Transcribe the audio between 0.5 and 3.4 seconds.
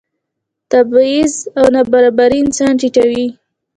تبعیض او نابرابري انسان ټیټوي.